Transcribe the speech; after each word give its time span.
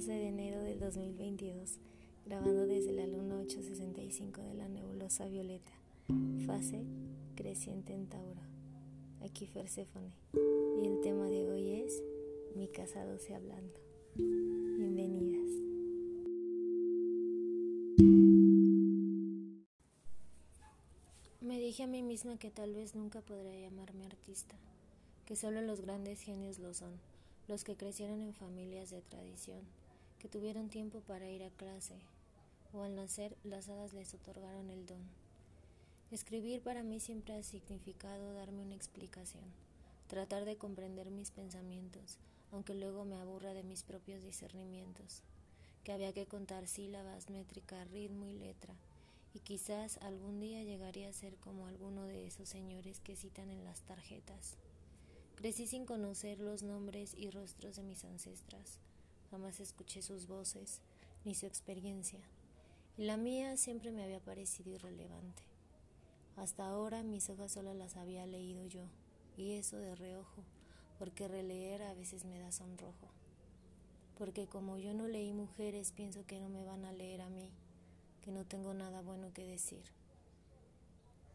12 0.00 0.12
de 0.12 0.28
enero 0.28 0.62
del 0.62 0.80
2022, 0.80 1.78
grabando 2.24 2.66
desde 2.66 2.90
la 2.90 3.06
luna 3.06 3.36
865 3.36 4.40
de 4.40 4.54
la 4.54 4.66
nebulosa 4.66 5.26
violeta, 5.26 5.72
fase 6.46 6.86
creciente 7.36 7.92
en 7.92 8.06
Tauro. 8.06 8.40
Aquí 9.22 9.44
Perséfone. 9.44 10.10
Y 10.82 10.86
el 10.86 11.02
tema 11.02 11.28
de 11.28 11.46
hoy 11.50 11.82
es 11.82 12.02
Mi 12.56 12.66
casa 12.68 13.04
12 13.04 13.34
hablando. 13.34 13.78
Bienvenidas. 14.14 15.50
Me 21.42 21.60
dije 21.60 21.82
a 21.82 21.88
mí 21.88 22.02
misma 22.02 22.38
que 22.38 22.50
tal 22.50 22.72
vez 22.72 22.94
nunca 22.94 23.20
podría 23.20 23.68
llamarme 23.68 24.06
artista, 24.06 24.56
que 25.26 25.36
solo 25.36 25.60
los 25.60 25.82
grandes 25.82 26.22
genios 26.22 26.58
lo 26.58 26.72
son 26.72 26.98
los 27.48 27.64
que 27.64 27.76
crecieron 27.76 28.22
en 28.22 28.32
familias 28.32 28.90
de 28.90 29.02
tradición, 29.02 29.60
que 30.20 30.28
tuvieron 30.28 30.68
tiempo 30.68 31.00
para 31.00 31.30
ir 31.30 31.42
a 31.42 31.50
clase, 31.50 31.96
o 32.72 32.82
al 32.82 32.94
nacer 32.94 33.36
las 33.42 33.68
hadas 33.68 33.94
les 33.94 34.14
otorgaron 34.14 34.70
el 34.70 34.86
don. 34.86 35.02
Escribir 36.10 36.60
para 36.60 36.82
mí 36.82 37.00
siempre 37.00 37.34
ha 37.34 37.42
significado 37.42 38.34
darme 38.34 38.62
una 38.62 38.74
explicación, 38.74 39.44
tratar 40.08 40.44
de 40.44 40.56
comprender 40.56 41.10
mis 41.10 41.30
pensamientos, 41.30 42.18
aunque 42.52 42.74
luego 42.74 43.04
me 43.04 43.16
aburra 43.16 43.54
de 43.54 43.62
mis 43.62 43.82
propios 43.82 44.22
discernimientos, 44.22 45.22
que 45.84 45.92
había 45.92 46.12
que 46.12 46.26
contar 46.26 46.66
sílabas, 46.66 47.30
métrica, 47.30 47.82
ritmo 47.84 48.26
y 48.26 48.34
letra, 48.34 48.74
y 49.32 49.38
quizás 49.38 49.96
algún 49.98 50.38
día 50.40 50.62
llegaría 50.62 51.08
a 51.08 51.14
ser 51.14 51.36
como 51.36 51.66
alguno 51.66 52.04
de 52.04 52.26
esos 52.26 52.48
señores 52.48 53.00
que 53.00 53.16
citan 53.16 53.48
en 53.48 53.64
las 53.64 53.80
tarjetas. 53.82 54.56
Crecí 55.36 55.66
sin 55.66 55.86
conocer 55.86 56.40
los 56.40 56.62
nombres 56.62 57.14
y 57.16 57.30
rostros 57.30 57.76
de 57.76 57.84
mis 57.84 58.04
ancestras. 58.04 58.78
Jamás 59.30 59.60
escuché 59.60 60.02
sus 60.02 60.26
voces 60.26 60.80
ni 61.24 61.34
su 61.34 61.46
experiencia. 61.46 62.18
Y 62.96 63.04
la 63.04 63.16
mía 63.16 63.56
siempre 63.56 63.92
me 63.92 64.02
había 64.02 64.20
parecido 64.20 64.70
irrelevante. 64.70 65.42
Hasta 66.36 66.68
ahora 66.68 67.02
mis 67.02 67.30
hojas 67.30 67.52
solo 67.52 67.74
las 67.74 67.96
había 67.96 68.26
leído 68.26 68.66
yo, 68.66 68.82
y 69.36 69.52
eso 69.52 69.78
de 69.78 69.94
reojo, 69.94 70.42
porque 70.98 71.28
releer 71.28 71.82
a 71.82 71.94
veces 71.94 72.24
me 72.24 72.38
da 72.40 72.50
sonrojo. 72.50 73.08
Porque 74.18 74.46
como 74.46 74.78
yo 74.78 74.94
no 74.94 75.06
leí 75.06 75.32
mujeres, 75.32 75.92
pienso 75.92 76.26
que 76.26 76.40
no 76.40 76.48
me 76.48 76.64
van 76.64 76.84
a 76.84 76.92
leer 76.92 77.22
a 77.22 77.28
mí, 77.28 77.48
que 78.22 78.32
no 78.32 78.44
tengo 78.44 78.74
nada 78.74 79.00
bueno 79.00 79.32
que 79.32 79.46
decir. 79.46 79.84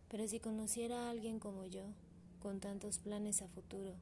Pero 0.09 0.27
si 0.27 0.39
conociera 0.39 1.07
a 1.07 1.09
alguien 1.09 1.39
como 1.39 1.65
yo, 1.65 1.85
con 2.41 2.59
tantos 2.59 2.99
planes 2.99 3.41
a 3.41 3.47
futuro, 3.47 3.93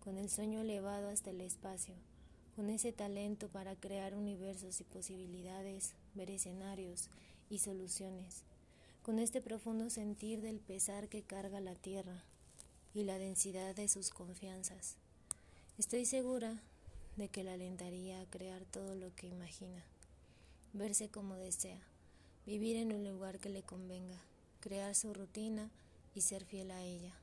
con 0.00 0.18
el 0.18 0.28
sueño 0.28 0.60
elevado 0.60 1.08
hasta 1.08 1.30
el 1.30 1.40
espacio, 1.40 1.94
con 2.56 2.70
ese 2.70 2.92
talento 2.92 3.48
para 3.48 3.76
crear 3.76 4.14
universos 4.14 4.80
y 4.80 4.84
posibilidades, 4.84 5.94
ver 6.14 6.30
escenarios 6.30 7.08
y 7.50 7.58
soluciones, 7.58 8.42
con 9.02 9.18
este 9.18 9.40
profundo 9.40 9.90
sentir 9.90 10.40
del 10.40 10.60
pesar 10.60 11.08
que 11.08 11.22
carga 11.22 11.60
la 11.60 11.74
tierra 11.74 12.24
y 12.94 13.04
la 13.04 13.18
densidad 13.18 13.74
de 13.74 13.88
sus 13.88 14.10
confianzas. 14.10 14.96
Estoy 15.78 16.04
segura 16.04 16.60
de 17.16 17.28
que 17.28 17.44
la 17.44 17.54
alentaría 17.54 18.20
a 18.20 18.26
crear 18.26 18.64
todo 18.64 18.94
lo 18.94 19.14
que 19.14 19.26
imagina, 19.26 19.82
verse 20.72 21.08
como 21.08 21.36
desea, 21.36 21.80
vivir 22.46 22.76
en 22.76 22.92
un 22.92 23.04
lugar 23.04 23.38
que 23.38 23.48
le 23.48 23.62
convenga, 23.62 24.20
crear 24.60 24.94
su 24.94 25.12
rutina 25.14 25.70
y 26.14 26.20
ser 26.20 26.44
fiel 26.44 26.70
a 26.70 26.82
ella 26.82 27.14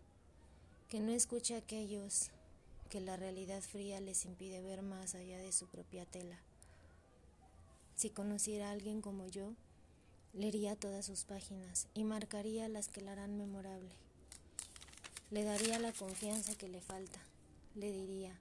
que 0.90 1.00
no 1.00 1.12
escuche 1.12 1.54
a 1.54 1.60
aquellos 1.60 2.32
que 2.90 3.00
la 3.00 3.16
realidad 3.16 3.62
fría 3.62 4.02
les 4.02 4.26
impide 4.26 4.62
ver 4.62 4.82
más 4.82 5.16
allá 5.16 5.38
de 5.38 5.52
su 5.52 5.68
propia 5.68 6.06
tela. 6.06 6.38
Si 7.96 8.10
conociera 8.10 8.70
a 8.70 8.72
alguien 8.72 9.02
como 9.02 9.28
yo, 9.28 9.54
leería 10.34 10.76
todas 10.76 11.06
sus 11.06 11.24
páginas 11.24 11.88
y 11.94 12.04
marcaría 12.04 12.68
las 12.68 12.88
que 12.88 13.02
la 13.02 13.14
harán 13.14 13.38
memorable. 13.38 13.92
Le 15.32 15.44
daría 15.44 15.80
la 15.80 15.92
confianza 15.92 16.56
que 16.56 16.68
le 16.68 16.82
falta. 16.82 17.20
Le 17.76 17.92
diría, 17.92 18.38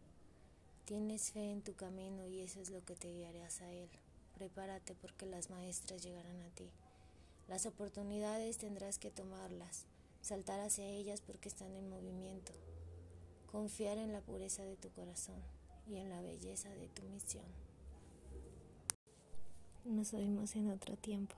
tienes 0.87 1.33
fe 1.33 1.51
en 1.51 1.63
tu 1.63 1.75
camino 1.75 2.27
y 2.27 2.41
eso 2.41 2.61
es 2.61 2.71
lo 2.71 2.85
que 2.85 2.95
te 2.95 3.13
guiarás 3.13 3.61
a 3.61 3.71
él. 3.71 3.89
Prepárate 4.35 4.95
porque 4.95 5.27
las 5.27 5.51
maestras 5.51 6.03
llegarán 6.03 6.41
a 6.43 6.49
ti. 6.51 6.71
Las 7.49 7.67
oportunidades 7.67 8.59
tendrás 8.59 8.99
que 8.99 9.11
tomarlas 9.11 9.87
saltar 10.23 10.61
hacia 10.61 10.87
ellas 10.87 11.21
porque 11.21 11.49
están 11.49 11.75
en 11.75 11.89
movimiento, 11.89 12.53
confiar 13.51 13.99
en 13.99 14.13
la 14.13 14.21
pureza 14.21 14.63
de 14.63 14.77
tu 14.77 14.91
corazón 14.91 15.41
y 15.89 15.97
en 15.97 16.11
la 16.11 16.21
belleza 16.21 16.69
de 16.69 16.89
tu 16.89 17.03
misión. 17.03 17.45
Nos 19.85 20.13
oímos 20.13 20.55
en 20.57 20.71
otro 20.71 20.97
tiempo. 20.97 21.35